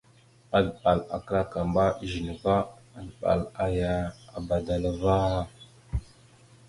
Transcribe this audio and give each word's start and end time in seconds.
Azləɓal 0.57 0.99
a 1.15 1.17
klakamba 1.25 1.83
a 1.91 1.95
ezine 2.03 2.33
va, 2.43 2.55
azləɓal 2.97 3.41
aya 3.63 3.91
a 4.35 4.37
badala 4.47 4.91
vaŋa. 5.01 5.41